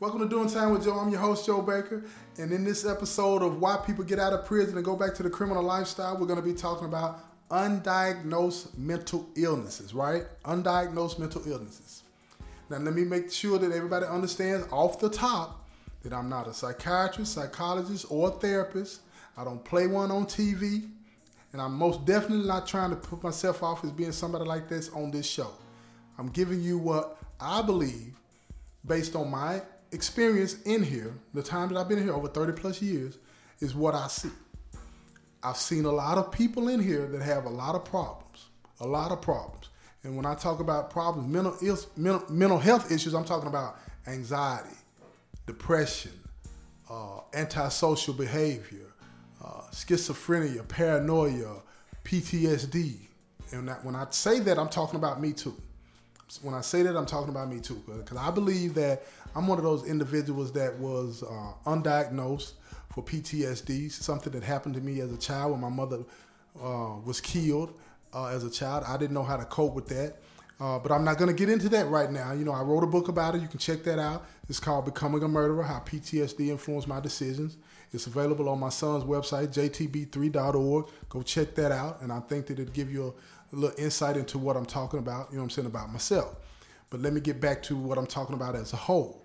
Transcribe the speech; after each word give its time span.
Welcome 0.00 0.20
to 0.20 0.28
Doing 0.28 0.48
Time 0.48 0.70
with 0.70 0.84
Joe. 0.84 0.96
I'm 0.96 1.08
your 1.08 1.18
host, 1.18 1.44
Joe 1.44 1.60
Baker. 1.60 2.04
And 2.38 2.52
in 2.52 2.62
this 2.62 2.86
episode 2.86 3.42
of 3.42 3.58
Why 3.58 3.78
People 3.84 4.04
Get 4.04 4.20
Out 4.20 4.32
of 4.32 4.44
Prison 4.44 4.76
and 4.76 4.84
Go 4.84 4.94
Back 4.94 5.12
to 5.14 5.24
the 5.24 5.30
Criminal 5.30 5.64
Lifestyle, 5.64 6.16
we're 6.16 6.28
going 6.28 6.38
to 6.38 6.44
be 6.44 6.54
talking 6.54 6.86
about 6.86 7.18
undiagnosed 7.48 8.78
mental 8.78 9.28
illnesses, 9.34 9.92
right? 9.92 10.22
Undiagnosed 10.44 11.18
mental 11.18 11.42
illnesses. 11.44 12.04
Now, 12.70 12.76
let 12.76 12.94
me 12.94 13.02
make 13.02 13.32
sure 13.32 13.58
that 13.58 13.72
everybody 13.72 14.06
understands 14.06 14.68
off 14.70 15.00
the 15.00 15.10
top 15.10 15.68
that 16.04 16.12
I'm 16.12 16.28
not 16.28 16.46
a 16.46 16.54
psychiatrist, 16.54 17.32
psychologist, 17.32 18.06
or 18.08 18.30
therapist. 18.30 19.00
I 19.36 19.42
don't 19.42 19.64
play 19.64 19.88
one 19.88 20.12
on 20.12 20.26
TV. 20.26 20.88
And 21.52 21.60
I'm 21.60 21.74
most 21.74 22.04
definitely 22.04 22.46
not 22.46 22.68
trying 22.68 22.90
to 22.90 22.96
put 22.96 23.24
myself 23.24 23.64
off 23.64 23.82
as 23.82 23.90
being 23.90 24.12
somebody 24.12 24.44
like 24.44 24.68
this 24.68 24.90
on 24.90 25.10
this 25.10 25.26
show. 25.26 25.50
I'm 26.18 26.28
giving 26.28 26.62
you 26.62 26.78
what 26.78 27.18
I 27.40 27.62
believe 27.62 28.14
based 28.86 29.16
on 29.16 29.28
my 29.32 29.60
experience 29.92 30.62
in 30.62 30.82
here, 30.82 31.14
the 31.34 31.42
time 31.42 31.68
that 31.68 31.78
I've 31.78 31.88
been 31.88 32.02
here 32.02 32.12
over 32.12 32.28
30 32.28 32.52
plus 32.60 32.82
years, 32.82 33.18
is 33.60 33.74
what 33.74 33.94
I 33.94 34.08
see. 34.08 34.30
I've 35.42 35.56
seen 35.56 35.84
a 35.84 35.92
lot 35.92 36.18
of 36.18 36.32
people 36.32 36.68
in 36.68 36.80
here 36.80 37.06
that 37.06 37.22
have 37.22 37.44
a 37.44 37.50
lot 37.50 37.74
of 37.74 37.84
problems, 37.84 38.46
a 38.80 38.86
lot 38.86 39.12
of 39.12 39.20
problems. 39.20 39.68
And 40.02 40.16
when 40.16 40.26
I 40.26 40.34
talk 40.34 40.60
about 40.60 40.90
problems, 40.90 41.28
mental, 41.28 41.56
Ill, 41.62 41.78
mental, 41.96 42.24
mental 42.32 42.58
health 42.58 42.92
issues, 42.92 43.14
I'm 43.14 43.24
talking 43.24 43.48
about 43.48 43.78
anxiety, 44.06 44.76
depression, 45.46 46.12
uh, 46.90 47.20
antisocial 47.34 48.14
behavior, 48.14 48.86
uh, 49.44 49.62
schizophrenia, 49.72 50.66
paranoia, 50.66 51.62
PTSD. 52.04 52.96
And 53.52 53.68
that, 53.68 53.84
when 53.84 53.94
I 53.94 54.06
say 54.10 54.40
that, 54.40 54.58
I'm 54.58 54.68
talking 54.68 54.96
about 54.96 55.20
me 55.20 55.32
too. 55.32 55.56
When 56.42 56.54
I 56.54 56.60
say 56.60 56.82
that, 56.82 56.96
I'm 56.96 57.06
talking 57.06 57.30
about 57.30 57.48
me 57.48 57.60
too, 57.60 57.82
because 57.86 58.16
I 58.16 58.30
believe 58.30 58.74
that 58.74 59.04
I'm 59.34 59.46
one 59.46 59.58
of 59.58 59.64
those 59.64 59.86
individuals 59.86 60.52
that 60.52 60.78
was 60.78 61.22
uh, 61.22 61.70
undiagnosed 61.70 62.52
for 62.92 63.02
PTSD, 63.02 63.90
something 63.90 64.32
that 64.32 64.42
happened 64.42 64.74
to 64.74 64.80
me 64.80 65.00
as 65.00 65.12
a 65.12 65.16
child 65.16 65.52
when 65.52 65.60
my 65.60 65.68
mother 65.68 66.04
uh, 66.62 66.96
was 67.04 67.20
killed 67.20 67.72
uh, 68.12 68.26
as 68.26 68.44
a 68.44 68.50
child. 68.50 68.84
I 68.86 68.96
didn't 68.96 69.14
know 69.14 69.22
how 69.22 69.36
to 69.36 69.44
cope 69.44 69.74
with 69.74 69.88
that. 69.88 70.16
Uh, 70.60 70.78
but 70.78 70.90
I'm 70.90 71.04
not 71.04 71.18
going 71.18 71.28
to 71.28 71.34
get 71.34 71.48
into 71.48 71.68
that 71.68 71.86
right 71.88 72.10
now. 72.10 72.32
You 72.32 72.44
know, 72.44 72.52
I 72.52 72.62
wrote 72.62 72.82
a 72.82 72.86
book 72.86 73.06
about 73.08 73.36
it. 73.36 73.42
You 73.42 73.46
can 73.46 73.60
check 73.60 73.84
that 73.84 74.00
out. 74.00 74.26
It's 74.48 74.58
called 74.58 74.86
Becoming 74.86 75.22
a 75.22 75.28
Murderer 75.28 75.62
How 75.62 75.78
PTSD 75.78 76.48
Influenced 76.48 76.88
My 76.88 76.98
Decisions. 76.98 77.56
It's 77.92 78.06
available 78.06 78.48
on 78.48 78.60
my 78.60 78.68
son's 78.68 79.04
website, 79.04 79.48
jtb3.org. 79.48 80.86
Go 81.08 81.22
check 81.22 81.54
that 81.54 81.72
out. 81.72 82.02
And 82.02 82.12
I 82.12 82.20
think 82.20 82.46
that 82.46 82.58
it'll 82.58 82.72
give 82.72 82.92
you 82.92 83.14
a, 83.52 83.56
little 83.56 83.78
insight 83.78 84.18
into 84.18 84.36
what 84.36 84.58
I'm 84.58 84.66
talking 84.66 84.98
about, 84.98 85.28
you 85.30 85.36
know 85.36 85.42
what 85.42 85.44
I'm 85.44 85.50
saying, 85.50 85.66
about 85.66 85.90
myself. 85.90 86.36
But 86.90 87.00
let 87.00 87.14
me 87.14 87.20
get 87.22 87.40
back 87.40 87.62
to 87.64 87.76
what 87.76 87.96
I'm 87.96 88.06
talking 88.06 88.34
about 88.34 88.54
as 88.54 88.74
a 88.74 88.76
whole. 88.76 89.24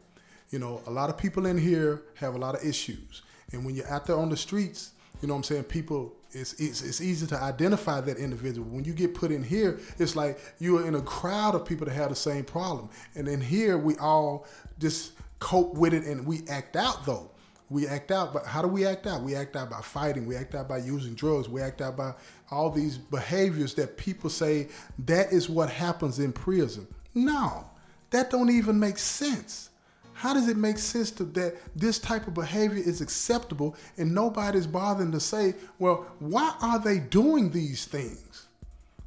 You 0.50 0.60
know, 0.60 0.82
a 0.88 0.92
lot 0.92 1.10
of 1.10 1.18
people 1.18 1.46
in 1.46 1.58
here 1.58 2.04
have 2.16 2.36
a 2.36 2.38
lot 2.38 2.56
of 2.56 2.64
issues. 2.64 3.22
And 3.52 3.66
when 3.66 3.76
you're 3.76 3.88
out 3.90 4.06
there 4.06 4.16
on 4.16 4.30
the 4.30 4.38
streets, 4.38 4.94
you 5.22 5.28
know 5.28 5.34
what 5.34 5.40
I'm 5.40 5.44
saying, 5.44 5.64
people, 5.66 6.16
it's, 6.32 6.54
it's, 6.54 6.82
it's 6.82 7.02
easy 7.02 7.28
to 7.28 7.42
identify 7.42 8.02
that 8.02 8.18
individual. 8.18 8.68
When 8.70 8.84
you 8.84 8.94
get 8.94 9.14
put 9.14 9.32
in 9.32 9.44
here, 9.44 9.80
it's 10.00 10.16
like 10.16 10.40
you're 10.60 10.88
in 10.88 10.96
a 10.96 11.02
crowd 11.02 11.56
of 11.56 11.66
people 11.66 11.86
that 11.86 11.94
have 11.94 12.10
the 12.10 12.16
same 12.16 12.44
problem. 12.44 12.90
And 13.16 13.28
in 13.28 13.42
here, 13.42 13.78
we 13.78 13.98
all 13.98 14.46
just 14.80 15.14
cope 15.40 15.76
with 15.76 15.94
it 15.94 16.06
and 16.06 16.26
we 16.26 16.42
act 16.50 16.76
out 16.76 17.06
though. 17.06 17.30
We 17.74 17.88
act 17.88 18.12
out, 18.12 18.34
but 18.34 18.46
how 18.46 18.62
do 18.62 18.68
we 18.68 18.86
act 18.86 19.08
out? 19.08 19.24
We 19.24 19.34
act 19.34 19.56
out 19.56 19.72
by 19.72 19.82
fighting. 19.82 20.28
We 20.28 20.36
act 20.36 20.54
out 20.54 20.70
by 20.70 20.78
using 20.78 21.16
drugs. 21.16 21.50
We 21.50 21.60
act 21.60 21.82
out 21.82 21.98
by 21.98 22.14
all 22.52 22.70
these 22.70 23.00
behaviors 23.00 23.74
that 23.74 23.98
people 23.98 24.30
say 24.30 24.68
that 25.06 25.34
is 25.34 25.50
what 25.50 25.72
happens 25.72 26.20
in 26.20 26.34
prison. 26.34 26.86
No, 27.16 27.68
that 28.12 28.30
don't 28.30 28.52
even 28.52 28.80
make 28.80 29.00
sense. 29.00 29.72
How 30.14 30.36
does 30.36 30.50
it 30.50 30.56
make 30.56 30.78
sense 30.78 31.10
to, 31.14 31.24
that 31.24 31.56
this 31.76 31.98
type 31.98 32.28
of 32.28 32.36
behavior 32.36 32.78
is 32.78 33.02
acceptable 33.02 33.76
and 33.98 34.14
nobody's 34.14 34.68
bothering 34.68 35.12
to 35.12 35.20
say, 35.20 35.56
well, 35.80 36.06
why 36.20 36.56
are 36.62 36.78
they 36.78 37.00
doing 37.00 37.50
these 37.50 37.86
things? 37.86 38.46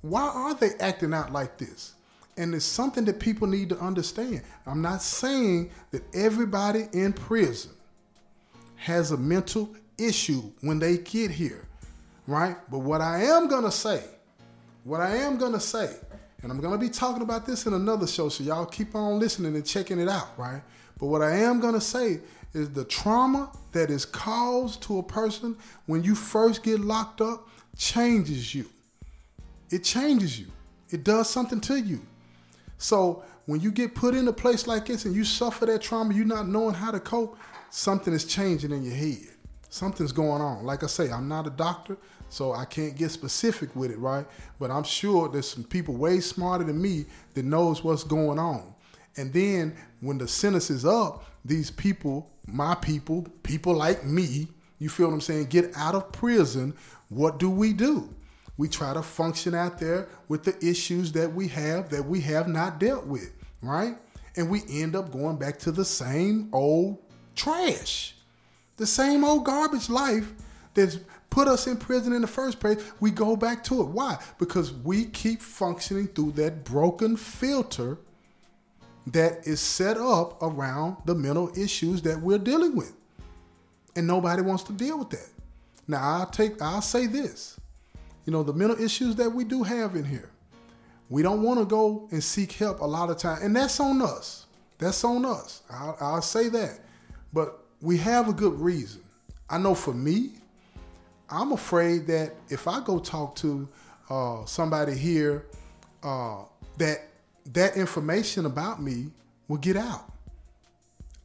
Why 0.02 0.22
are 0.22 0.54
they 0.54 0.70
acting 0.80 1.14
out 1.14 1.32
like 1.32 1.56
this? 1.56 1.94
And 2.36 2.52
it's 2.52 2.64
something 2.64 3.04
that 3.04 3.20
people 3.20 3.46
need 3.46 3.68
to 3.68 3.78
understand. 3.78 4.42
I'm 4.66 4.82
not 4.82 5.02
saying 5.02 5.70
that 5.92 6.02
everybody 6.12 6.88
in 6.92 7.12
prison 7.12 7.70
has 8.76 9.10
a 9.10 9.16
mental 9.16 9.74
issue 9.98 10.42
when 10.60 10.78
they 10.78 10.98
get 10.98 11.30
here, 11.30 11.66
right? 12.26 12.56
But 12.70 12.80
what 12.80 13.00
I 13.00 13.24
am 13.24 13.48
gonna 13.48 13.72
say, 13.72 14.04
what 14.84 15.00
I 15.00 15.16
am 15.16 15.38
gonna 15.38 15.60
say, 15.60 15.96
and 16.42 16.52
I'm 16.52 16.60
gonna 16.60 16.78
be 16.78 16.88
talking 16.88 17.22
about 17.22 17.46
this 17.46 17.66
in 17.66 17.72
another 17.72 18.06
show, 18.06 18.28
so 18.28 18.44
y'all 18.44 18.66
keep 18.66 18.94
on 18.94 19.18
listening 19.18 19.54
and 19.54 19.66
checking 19.66 19.98
it 19.98 20.08
out, 20.08 20.38
right? 20.38 20.62
But 20.98 21.06
what 21.06 21.22
I 21.22 21.36
am 21.38 21.60
gonna 21.60 21.80
say 21.80 22.20
is 22.54 22.70
the 22.70 22.84
trauma 22.84 23.50
that 23.72 23.90
is 23.90 24.04
caused 24.04 24.82
to 24.82 24.98
a 24.98 25.02
person 25.02 25.56
when 25.86 26.02
you 26.02 26.14
first 26.14 26.62
get 26.62 26.80
locked 26.80 27.20
up 27.20 27.48
changes 27.76 28.54
you. 28.54 28.66
It 29.70 29.84
changes 29.84 30.38
you. 30.38 30.46
It 30.90 31.04
does 31.04 31.28
something 31.28 31.60
to 31.62 31.76
you. 31.78 32.00
So 32.78 33.24
when 33.46 33.60
you 33.60 33.70
get 33.70 33.94
put 33.94 34.14
in 34.14 34.28
a 34.28 34.32
place 34.32 34.66
like 34.66 34.86
this 34.86 35.04
and 35.04 35.14
you 35.14 35.24
suffer 35.24 35.66
that 35.66 35.82
trauma, 35.82 36.14
you're 36.14 36.24
not 36.24 36.48
knowing 36.48 36.74
how 36.74 36.90
to 36.90 37.00
cope, 37.00 37.36
something 37.70 38.12
is 38.12 38.24
changing 38.24 38.72
in 38.72 38.82
your 38.82 38.94
head. 38.94 39.28
Something's 39.68 40.12
going 40.12 40.40
on. 40.40 40.64
Like 40.64 40.82
I 40.82 40.86
say, 40.86 41.10
I'm 41.10 41.28
not 41.28 41.46
a 41.46 41.50
doctor, 41.50 41.96
so 42.28 42.52
I 42.52 42.64
can't 42.64 42.96
get 42.96 43.10
specific 43.10 43.74
with 43.76 43.90
it, 43.90 43.98
right? 43.98 44.26
But 44.58 44.70
I'm 44.70 44.84
sure 44.84 45.28
there's 45.28 45.48
some 45.48 45.64
people 45.64 45.94
way 45.96 46.20
smarter 46.20 46.64
than 46.64 46.80
me 46.80 47.06
that 47.34 47.44
knows 47.44 47.84
what's 47.84 48.04
going 48.04 48.38
on. 48.38 48.74
And 49.16 49.32
then 49.32 49.76
when 50.00 50.18
the 50.18 50.28
sentence 50.28 50.70
is 50.70 50.84
up, 50.84 51.24
these 51.44 51.70
people, 51.70 52.30
my 52.46 52.74
people, 52.74 53.26
people 53.42 53.74
like 53.74 54.04
me, 54.04 54.48
you 54.78 54.88
feel 54.88 55.08
what 55.08 55.14
I'm 55.14 55.20
saying, 55.20 55.46
get 55.46 55.76
out 55.76 55.94
of 55.94 56.12
prison. 56.12 56.74
What 57.08 57.38
do 57.38 57.50
we 57.50 57.72
do? 57.72 58.14
We 58.58 58.68
try 58.68 58.94
to 58.94 59.02
function 59.02 59.54
out 59.54 59.78
there 59.78 60.08
with 60.28 60.44
the 60.44 60.56
issues 60.66 61.12
that 61.12 61.32
we 61.32 61.48
have 61.48 61.90
that 61.90 62.04
we 62.04 62.20
have 62.22 62.48
not 62.48 62.80
dealt 62.80 63.06
with, 63.06 63.32
right? 63.62 63.96
And 64.36 64.50
we 64.50 64.62
end 64.70 64.96
up 64.96 65.10
going 65.12 65.36
back 65.36 65.58
to 65.60 65.72
the 65.72 65.84
same 65.84 66.48
old 66.52 67.05
trash, 67.36 68.14
the 68.76 68.86
same 68.86 69.24
old 69.24 69.44
garbage 69.44 69.88
life 69.88 70.32
that's 70.74 70.98
put 71.30 71.48
us 71.48 71.66
in 71.66 71.76
prison 71.76 72.12
in 72.12 72.22
the 72.22 72.26
first 72.26 72.60
place. 72.60 72.82
We 72.98 73.10
go 73.10 73.36
back 73.36 73.62
to 73.64 73.82
it. 73.82 73.88
Why? 73.88 74.18
Because 74.38 74.72
we 74.72 75.04
keep 75.06 75.42
functioning 75.42 76.08
through 76.08 76.32
that 76.32 76.64
broken 76.64 77.16
filter 77.16 77.98
that 79.08 79.46
is 79.46 79.60
set 79.60 79.96
up 79.98 80.42
around 80.42 80.96
the 81.04 81.14
mental 81.14 81.50
issues 81.56 82.02
that 82.02 82.20
we're 82.20 82.38
dealing 82.38 82.74
with. 82.74 82.92
And 83.94 84.06
nobody 84.06 84.42
wants 84.42 84.64
to 84.64 84.72
deal 84.72 84.98
with 84.98 85.10
that. 85.10 85.28
Now 85.86 86.00
I'll 86.00 86.26
take 86.26 86.60
I'll 86.60 86.82
say 86.82 87.06
this. 87.06 87.58
You 88.24 88.32
know, 88.32 88.42
the 88.42 88.52
mental 88.52 88.82
issues 88.82 89.14
that 89.16 89.30
we 89.30 89.44
do 89.44 89.62
have 89.62 89.94
in 89.94 90.04
here. 90.04 90.30
We 91.08 91.22
don't 91.22 91.42
want 91.42 91.60
to 91.60 91.64
go 91.64 92.08
and 92.10 92.22
seek 92.22 92.52
help 92.52 92.80
a 92.80 92.84
lot 92.84 93.10
of 93.10 93.18
time. 93.18 93.38
And 93.42 93.54
that's 93.54 93.78
on 93.78 94.02
us. 94.02 94.46
That's 94.78 95.04
on 95.04 95.24
us. 95.24 95.62
I'll, 95.70 95.96
I'll 96.00 96.22
say 96.22 96.48
that. 96.48 96.80
But 97.32 97.64
we 97.80 97.96
have 97.98 98.28
a 98.28 98.32
good 98.32 98.58
reason. 98.60 99.02
I 99.48 99.58
know 99.58 99.74
for 99.74 99.94
me, 99.94 100.32
I'm 101.28 101.52
afraid 101.52 102.06
that 102.06 102.34
if 102.48 102.68
I 102.68 102.80
go 102.80 102.98
talk 102.98 103.34
to 103.36 103.68
uh, 104.08 104.44
somebody 104.44 104.94
here 104.94 105.46
uh, 106.02 106.44
that 106.78 107.08
that 107.52 107.76
information 107.76 108.46
about 108.46 108.82
me 108.82 109.06
will 109.48 109.58
get 109.58 109.76
out. 109.76 110.12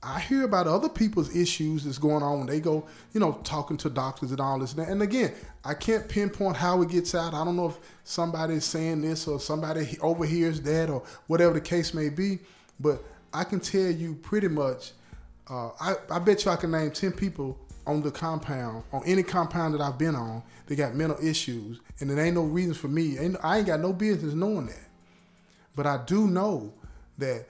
I 0.03 0.19
hear 0.19 0.43
about 0.43 0.65
other 0.65 0.89
people's 0.89 1.35
issues 1.35 1.83
that's 1.83 1.99
going 1.99 2.23
on 2.23 2.39
when 2.39 2.47
they 2.47 2.59
go, 2.59 2.87
you 3.13 3.19
know, 3.19 3.33
talking 3.43 3.77
to 3.77 3.89
doctors 3.89 4.31
and 4.31 4.39
all 4.39 4.57
this. 4.57 4.73
And, 4.73 4.81
and 4.81 5.01
again, 5.03 5.31
I 5.63 5.75
can't 5.75 6.09
pinpoint 6.09 6.57
how 6.57 6.81
it 6.81 6.89
gets 6.89 7.13
out. 7.13 7.35
I 7.35 7.45
don't 7.45 7.55
know 7.55 7.67
if 7.67 7.77
somebody 8.03 8.55
is 8.55 8.65
saying 8.65 9.01
this 9.01 9.27
or 9.27 9.39
somebody 9.39 9.97
overhears 10.01 10.59
that 10.61 10.89
or 10.89 11.03
whatever 11.27 11.53
the 11.53 11.61
case 11.61 11.93
may 11.93 12.09
be. 12.09 12.39
But 12.79 13.03
I 13.31 13.43
can 13.43 13.59
tell 13.59 13.91
you 13.91 14.15
pretty 14.15 14.47
much, 14.47 14.93
uh, 15.49 15.69
I, 15.79 15.95
I 16.09 16.19
bet 16.19 16.45
you 16.45 16.51
I 16.51 16.55
can 16.55 16.71
name 16.71 16.91
10 16.91 17.13
people 17.13 17.57
on 17.87 18.01
the 18.01 18.11
compound, 18.11 18.83
on 18.91 19.01
any 19.05 19.23
compound 19.23 19.73
that 19.73 19.81
I've 19.81 19.97
been 19.97 20.15
on, 20.15 20.43
they 20.67 20.75
got 20.75 20.95
mental 20.95 21.17
issues. 21.23 21.79
And 21.99 22.09
there 22.09 22.23
ain't 22.23 22.35
no 22.35 22.43
reason 22.43 22.73
for 22.73 22.87
me. 22.87 23.17
I 23.43 23.57
ain't 23.57 23.67
got 23.67 23.79
no 23.79 23.93
business 23.93 24.33
knowing 24.33 24.67
that. 24.67 24.87
But 25.75 25.87
I 25.87 26.03
do 26.05 26.27
know 26.27 26.73
that 27.17 27.47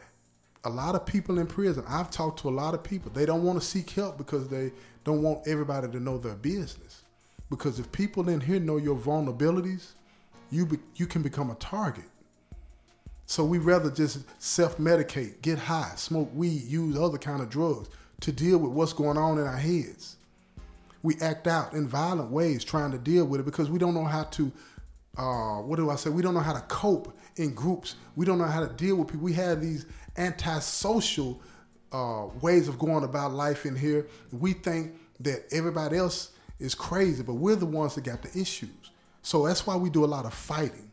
a 0.63 0.69
lot 0.69 0.95
of 0.95 1.05
people 1.05 1.39
in 1.39 1.47
prison, 1.47 1.83
I've 1.87 2.11
talked 2.11 2.39
to 2.41 2.49
a 2.49 2.51
lot 2.51 2.73
of 2.73 2.83
people, 2.83 3.11
they 3.11 3.25
don't 3.25 3.43
want 3.43 3.59
to 3.59 3.65
seek 3.65 3.89
help 3.91 4.17
because 4.17 4.47
they 4.47 4.71
don't 5.03 5.21
want 5.21 5.47
everybody 5.47 5.87
to 5.91 5.99
know 5.99 6.17
their 6.17 6.35
business. 6.35 7.03
Because 7.49 7.79
if 7.79 7.91
people 7.91 8.29
in 8.29 8.39
here 8.39 8.59
know 8.59 8.77
your 8.77 8.95
vulnerabilities, 8.95 9.91
you 10.51 10.65
be, 10.65 10.79
you 10.95 11.07
can 11.07 11.21
become 11.21 11.49
a 11.49 11.55
target. 11.55 12.05
So 13.31 13.45
we 13.45 13.59
rather 13.59 13.89
just 13.89 14.25
self-medicate, 14.41 15.41
get 15.41 15.57
high, 15.57 15.93
smoke 15.95 16.29
weed, 16.33 16.63
use 16.63 16.97
other 16.97 17.17
kind 17.17 17.41
of 17.41 17.49
drugs 17.49 17.87
to 18.19 18.31
deal 18.33 18.57
with 18.57 18.73
what's 18.73 18.91
going 18.91 19.17
on 19.17 19.37
in 19.37 19.47
our 19.47 19.55
heads. 19.55 20.17
We 21.01 21.15
act 21.21 21.47
out 21.47 21.71
in 21.71 21.87
violent 21.87 22.29
ways 22.29 22.65
trying 22.65 22.91
to 22.91 22.97
deal 22.97 23.23
with 23.23 23.39
it 23.39 23.45
because 23.45 23.69
we 23.69 23.79
don't 23.79 23.93
know 23.93 24.03
how 24.03 24.23
to 24.23 24.51
uh, 25.17 25.61
what 25.61 25.77
do 25.77 25.89
I 25.89 25.95
say? 25.95 26.09
We 26.09 26.21
don't 26.21 26.33
know 26.33 26.41
how 26.41 26.51
to 26.51 26.59
cope 26.67 27.17
in 27.37 27.53
groups. 27.53 27.95
We 28.17 28.25
don't 28.25 28.37
know 28.37 28.43
how 28.43 28.67
to 28.67 28.73
deal 28.73 28.97
with 28.97 29.07
people. 29.07 29.23
We 29.23 29.33
have 29.33 29.61
these 29.61 29.85
antisocial 30.17 31.41
uh, 31.93 32.25
ways 32.41 32.67
of 32.67 32.77
going 32.77 33.05
about 33.05 33.31
life 33.31 33.65
in 33.65 33.77
here. 33.77 34.07
We 34.33 34.51
think 34.51 34.99
that 35.21 35.45
everybody 35.53 35.95
else 35.95 36.31
is 36.59 36.75
crazy, 36.75 37.23
but 37.23 37.35
we're 37.35 37.55
the 37.55 37.65
ones 37.65 37.95
that 37.95 38.03
got 38.03 38.23
the 38.23 38.37
issues. 38.37 38.91
So 39.21 39.47
that's 39.47 39.65
why 39.65 39.77
we 39.77 39.89
do 39.89 40.03
a 40.03 40.05
lot 40.05 40.25
of 40.25 40.33
fighting. 40.33 40.90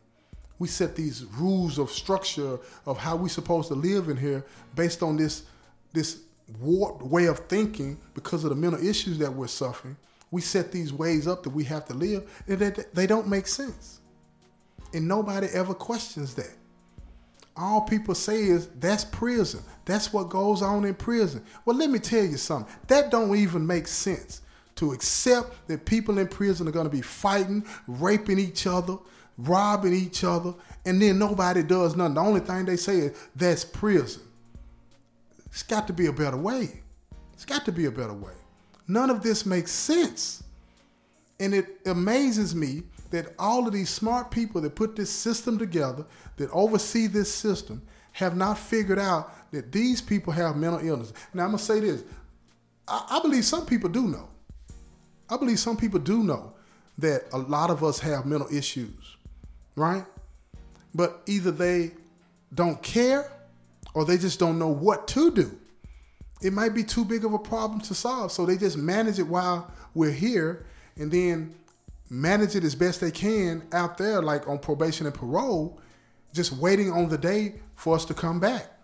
We 0.59 0.67
set 0.67 0.95
these 0.95 1.23
rules 1.37 1.79
of 1.79 1.89
structure 1.89 2.59
of 2.85 2.97
how 2.97 3.15
we're 3.15 3.29
supposed 3.29 3.69
to 3.69 3.75
live 3.75 4.09
in 4.09 4.17
here 4.17 4.45
based 4.75 5.01
on 5.01 5.15
this 5.15 5.43
this 5.93 6.19
warped 6.59 7.03
way 7.03 7.25
of 7.25 7.39
thinking 7.39 7.97
because 8.13 8.43
of 8.43 8.49
the 8.49 8.55
mental 8.55 8.85
issues 8.85 9.17
that 9.19 9.33
we're 9.33 9.47
suffering. 9.47 9.95
We 10.31 10.41
set 10.41 10.71
these 10.71 10.93
ways 10.93 11.27
up 11.27 11.43
that 11.43 11.49
we 11.49 11.63
have 11.63 11.85
to 11.85 11.93
live, 11.93 12.29
and 12.47 12.59
they, 12.59 12.83
they 12.93 13.07
don't 13.07 13.27
make 13.27 13.47
sense. 13.47 14.01
And 14.93 15.07
nobody 15.07 15.47
ever 15.47 15.73
questions 15.73 16.35
that. 16.35 16.51
All 17.55 17.81
people 17.81 18.15
say 18.15 18.43
is 18.43 18.67
that's 18.79 19.03
prison. 19.03 19.61
That's 19.85 20.13
what 20.13 20.29
goes 20.29 20.61
on 20.61 20.85
in 20.85 20.93
prison. 20.93 21.43
Well, 21.65 21.75
let 21.75 21.89
me 21.89 21.99
tell 21.99 22.23
you 22.23 22.37
something. 22.37 22.73
That 22.87 23.11
don't 23.11 23.35
even 23.35 23.65
make 23.65 23.87
sense 23.87 24.41
to 24.79 24.93
accept 24.93 25.67
that 25.67 25.85
people 25.85 26.19
in 26.19 26.27
prison 26.27 26.65
are 26.65 26.71
going 26.71 26.85
to 26.85 26.89
be 26.89 27.01
fighting, 27.01 27.65
raping 27.85 28.39
each 28.39 28.65
other, 28.65 28.97
robbing 29.37 29.93
each 29.93 30.23
other, 30.23 30.53
and 30.85 31.01
then 31.01 31.19
nobody 31.19 31.61
does 31.61 31.97
nothing. 31.97 32.13
The 32.13 32.21
only 32.21 32.39
thing 32.39 32.63
they 32.63 32.77
say 32.77 32.99
is 32.99 33.27
that's 33.35 33.65
prison. 33.65 34.23
It's 35.47 35.63
got 35.63 35.85
to 35.87 35.93
be 35.93 36.05
a 36.05 36.13
better 36.13 36.37
way. 36.37 36.81
It's 37.33 37.43
got 37.43 37.65
to 37.65 37.73
be 37.73 37.85
a 37.85 37.91
better 37.91 38.13
way. 38.13 38.33
None 38.87 39.09
of 39.09 39.21
this 39.21 39.45
makes 39.45 39.71
sense. 39.71 40.43
And 41.41 41.53
it 41.53 41.81
amazes 41.85 42.55
me 42.55 42.83
that 43.11 43.33
all 43.37 43.67
of 43.67 43.73
these 43.73 43.89
smart 43.89 44.31
people 44.31 44.61
that 44.61 44.75
put 44.75 44.95
this 44.95 45.09
system 45.09 45.57
together, 45.57 46.05
that 46.37 46.49
oversee 46.51 47.07
this 47.07 47.33
system, 47.33 47.81
have 48.13 48.37
not 48.37 48.57
figured 48.57 48.99
out 48.99 49.51
that 49.51 49.73
these 49.73 49.99
people 50.01 50.31
have 50.31 50.55
mental 50.55 50.79
illness. 50.87 51.11
Now, 51.33 51.43
I'm 51.43 51.49
going 51.49 51.57
to 51.57 51.63
say 51.65 51.79
this 51.81 52.03
I, 52.87 53.17
I 53.17 53.19
believe 53.21 53.43
some 53.43 53.65
people 53.65 53.89
do 53.89 54.07
know. 54.07 54.29
I 55.29 55.37
believe 55.37 55.59
some 55.59 55.77
people 55.77 55.99
do 55.99 56.23
know 56.23 56.53
that 56.97 57.23
a 57.31 57.37
lot 57.37 57.69
of 57.69 57.83
us 57.83 57.99
have 57.99 58.25
mental 58.25 58.53
issues, 58.53 59.17
right? 59.75 60.05
But 60.93 61.21
either 61.27 61.51
they 61.51 61.91
don't 62.53 62.81
care 62.81 63.31
or 63.93 64.05
they 64.05 64.17
just 64.17 64.39
don't 64.39 64.59
know 64.59 64.69
what 64.69 65.07
to 65.09 65.31
do. 65.31 65.57
It 66.41 66.53
might 66.53 66.73
be 66.73 66.83
too 66.83 67.05
big 67.05 67.25
of 67.25 67.33
a 67.33 67.39
problem 67.39 67.81
to 67.81 67.93
solve, 67.93 68.31
so 68.31 68.45
they 68.45 68.57
just 68.57 68.77
manage 68.77 69.19
it 69.19 69.27
while 69.27 69.71
we're 69.93 70.11
here 70.11 70.65
and 70.95 71.11
then 71.11 71.53
manage 72.09 72.55
it 72.55 72.63
as 72.63 72.75
best 72.75 73.01
they 73.01 73.11
can 73.11 73.67
out 73.71 73.97
there, 73.97 74.21
like 74.21 74.47
on 74.47 74.57
probation 74.57 75.05
and 75.05 75.13
parole, 75.13 75.79
just 76.33 76.53
waiting 76.53 76.91
on 76.91 77.09
the 77.09 77.17
day 77.17 77.55
for 77.75 77.95
us 77.95 78.05
to 78.05 78.13
come 78.13 78.39
back. 78.39 78.78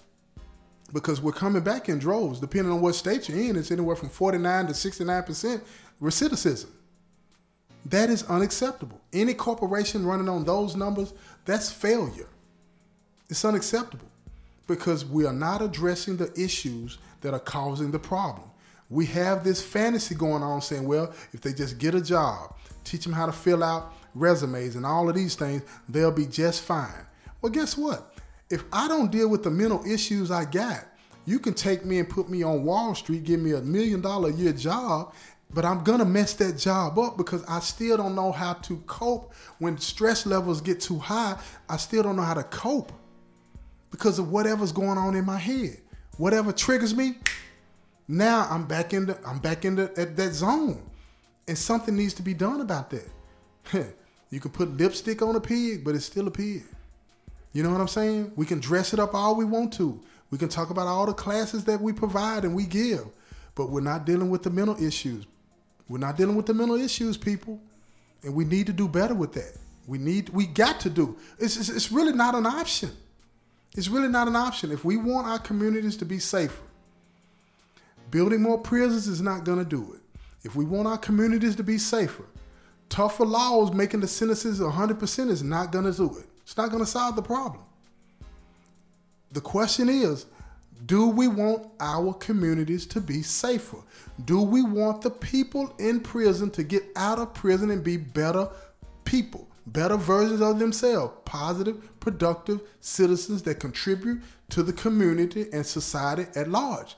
Because 0.95 1.19
we're 1.19 1.33
coming 1.33 1.61
back 1.61 1.89
in 1.89 1.99
droves, 1.99 2.39
depending 2.39 2.71
on 2.71 2.79
what 2.79 2.95
state 2.95 3.27
you're 3.27 3.37
in, 3.37 3.57
it's 3.57 3.69
anywhere 3.69 3.97
from 3.97 4.07
49 4.07 4.67
to 4.67 4.71
69% 4.71 5.61
recidivism. 6.01 6.69
That 7.87 8.09
is 8.09 8.23
unacceptable. 8.23 9.01
Any 9.11 9.33
corporation 9.33 10.05
running 10.05 10.29
on 10.29 10.45
those 10.45 10.77
numbers, 10.77 11.13
that's 11.43 11.69
failure. 11.69 12.29
It's 13.29 13.43
unacceptable 13.43 14.07
because 14.67 15.03
we 15.03 15.25
are 15.25 15.33
not 15.33 15.61
addressing 15.61 16.15
the 16.15 16.31
issues 16.39 16.97
that 17.19 17.33
are 17.33 17.39
causing 17.39 17.91
the 17.91 17.99
problem. 17.99 18.49
We 18.89 19.05
have 19.07 19.43
this 19.43 19.61
fantasy 19.61 20.15
going 20.15 20.43
on 20.43 20.61
saying, 20.61 20.87
well, 20.87 21.13
if 21.33 21.41
they 21.41 21.51
just 21.51 21.77
get 21.77 21.93
a 21.93 21.99
job, 21.99 22.55
teach 22.85 23.03
them 23.03 23.11
how 23.11 23.25
to 23.25 23.33
fill 23.33 23.65
out 23.65 23.93
resumes 24.13 24.77
and 24.77 24.85
all 24.85 25.09
of 25.09 25.15
these 25.15 25.35
things, 25.35 25.61
they'll 25.89 26.09
be 26.09 26.25
just 26.25 26.61
fine. 26.61 27.05
Well, 27.41 27.51
guess 27.51 27.77
what? 27.77 28.14
If 28.49 28.63
I 28.71 28.87
don't 28.87 29.11
deal 29.11 29.27
with 29.27 29.43
the 29.43 29.49
mental 29.49 29.83
issues 29.85 30.29
I 30.29 30.45
got, 30.45 30.85
you 31.25 31.39
can 31.39 31.53
take 31.55 31.83
me 31.83 31.97
and 31.97 32.07
put 32.07 32.29
me 32.29 32.43
on 32.43 32.63
Wall 32.63 32.93
Street, 32.93 33.23
give 33.23 33.39
me 33.39 33.53
a 33.53 33.61
million 33.61 34.01
dollar 34.01 34.29
a 34.29 34.33
year 34.33 34.53
job, 34.53 35.13
but 35.51 35.65
I'm 35.65 35.83
gonna 35.83 36.05
mess 36.05 36.33
that 36.35 36.57
job 36.57 36.99
up 36.99 37.17
because 37.17 37.43
I 37.45 37.59
still 37.59 37.97
don't 37.97 38.13
know 38.13 38.31
how 38.31 38.53
to 38.53 38.77
cope 38.85 39.33
when 39.57 39.77
stress 39.79 40.25
levels 40.25 40.61
get 40.61 40.79
too 40.79 40.99
high. 40.99 41.39
I 41.67 41.77
still 41.77 42.03
don't 42.03 42.15
know 42.15 42.23
how 42.23 42.35
to 42.35 42.43
cope 42.43 42.91
because 43.89 44.19
of 44.19 44.31
whatever's 44.31 44.71
going 44.71 44.97
on 44.97 45.15
in 45.15 45.25
my 45.25 45.37
head. 45.37 45.77
Whatever 46.17 46.51
triggers 46.51 46.93
me, 46.93 47.15
now 48.07 48.47
I'm 48.49 48.67
back 48.67 48.93
in 48.93 49.07
the 49.07 49.17
I'm 49.25 49.39
back 49.39 49.65
in 49.65 49.75
the, 49.75 49.91
at 49.97 50.15
that 50.17 50.33
zone, 50.33 50.83
and 51.47 51.57
something 51.57 51.95
needs 51.95 52.13
to 52.15 52.21
be 52.21 52.35
done 52.35 52.61
about 52.61 52.91
that. 52.91 53.09
you 54.29 54.39
can 54.39 54.51
put 54.51 54.77
lipstick 54.77 55.23
on 55.23 55.35
a 55.35 55.41
pig, 55.41 55.83
but 55.83 55.95
it's 55.95 56.05
still 56.05 56.27
a 56.27 56.31
pig. 56.31 56.63
You 57.55 57.63
know 57.63 57.71
what 57.71 57.79
I'm 57.79 57.87
saying? 57.87 58.33
We 58.35 58.45
can 58.45 58.59
dress 58.59 58.93
it 58.93 58.99
up 58.99 59.13
all 59.13 59.33
we 59.33 59.45
want 59.45 59.71
to. 59.75 59.97
We 60.29 60.37
can 60.37 60.49
talk 60.49 60.71
about 60.71 60.87
all 60.87 61.05
the 61.05 61.13
classes 61.13 61.63
that 61.63 61.79
we 61.79 61.93
provide 61.93 62.43
and 62.43 62.53
we 62.53 62.65
give, 62.65 63.05
but 63.55 63.69
we're 63.69 63.79
not 63.79 64.05
dealing 64.05 64.29
with 64.29 64.43
the 64.43 64.49
mental 64.49 64.75
issues. 64.83 65.25
We're 65.87 65.99
not 65.99 66.17
dealing 66.17 66.35
with 66.35 66.47
the 66.47 66.53
mental 66.53 66.75
issues, 66.75 67.15
people, 67.15 67.61
and 68.23 68.35
we 68.35 68.43
need 68.43 68.67
to 68.67 68.73
do 68.73 68.89
better 68.89 69.13
with 69.13 69.31
that. 69.35 69.55
We 69.87 69.97
need, 69.97 70.27
we 70.29 70.47
got 70.47 70.81
to 70.81 70.89
do. 70.89 71.17
It's, 71.39 71.55
it's, 71.55 71.69
it's 71.69 71.93
really 71.93 72.11
not 72.11 72.35
an 72.35 72.45
option. 72.45 72.91
It's 73.77 73.87
really 73.87 74.09
not 74.09 74.27
an 74.27 74.35
option. 74.35 74.69
If 74.69 74.83
we 74.83 74.97
want 74.97 75.25
our 75.25 75.39
communities 75.39 75.95
to 75.97 76.05
be 76.05 76.19
safer, 76.19 76.61
building 78.11 78.41
more 78.41 78.57
prisons 78.57 79.07
is 79.07 79.21
not 79.21 79.45
going 79.45 79.59
to 79.59 79.65
do 79.65 79.93
it. 79.93 80.01
If 80.43 80.57
we 80.57 80.65
want 80.65 80.89
our 80.89 80.97
communities 80.97 81.55
to 81.55 81.63
be 81.63 81.77
safer, 81.77 82.25
tougher 82.89 83.25
laws 83.25 83.71
making 83.71 84.01
the 84.01 84.09
sentences 84.09 84.59
100% 84.59 85.29
is 85.29 85.41
not 85.41 85.71
going 85.71 85.85
to 85.85 85.93
do 85.93 86.17
it. 86.17 86.25
It's 86.45 86.55
not 86.55 86.69
going 86.69 86.83
to 86.83 86.89
solve 86.89 87.17
the 87.17 87.21
problem. 87.21 87.63
The 89.33 89.41
question 89.41 89.89
is 89.89 90.25
do 90.85 91.07
we 91.07 91.27
want 91.27 91.67
our 91.81 92.13
communities 92.13 92.85
to 92.87 93.01
be 93.01 93.21
safer? 93.21 93.79
Do 94.23 94.41
we 94.41 94.63
want 94.63 95.01
the 95.01 95.09
people 95.09 95.73
in 95.79 95.99
prison 95.99 96.49
to 96.51 96.63
get 96.63 96.83
out 96.95 97.19
of 97.19 97.33
prison 97.33 97.69
and 97.71 97.83
be 97.83 97.97
better 97.97 98.49
people? 99.03 99.49
better 99.67 99.97
versions 99.97 100.41
of 100.41 100.59
themselves, 100.59 101.13
positive, 101.25 101.99
productive 101.99 102.61
citizens 102.81 103.41
that 103.43 103.59
contribute 103.59 104.21
to 104.49 104.63
the 104.63 104.73
community 104.73 105.47
and 105.51 105.65
society 105.65 106.25
at 106.35 106.49
large. 106.49 106.95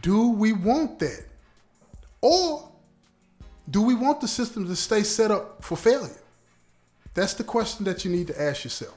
Do 0.00 0.30
we 0.30 0.52
want 0.52 0.98
that? 1.00 1.24
Or 2.20 2.70
do 3.68 3.82
we 3.82 3.94
want 3.94 4.20
the 4.20 4.28
system 4.28 4.66
to 4.66 4.76
stay 4.76 5.02
set 5.02 5.30
up 5.30 5.62
for 5.64 5.76
failure? 5.76 6.10
That's 7.14 7.34
the 7.34 7.44
question 7.44 7.84
that 7.84 8.04
you 8.04 8.10
need 8.10 8.28
to 8.28 8.40
ask 8.40 8.64
yourself. 8.64 8.96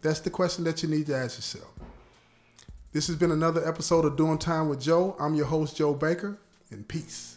That's 0.00 0.20
the 0.20 0.30
question 0.30 0.64
that 0.64 0.82
you 0.82 0.88
need 0.88 1.06
to 1.06 1.16
ask 1.16 1.36
yourself. 1.36 1.70
This 2.92 3.06
has 3.08 3.16
been 3.16 3.32
another 3.32 3.66
episode 3.66 4.04
of 4.04 4.16
Doing 4.16 4.38
Time 4.38 4.68
with 4.68 4.80
Joe. 4.80 5.14
I'm 5.20 5.34
your 5.34 5.46
host, 5.46 5.76
Joe 5.76 5.94
Baker, 5.94 6.38
and 6.70 6.86
peace. 6.88 7.36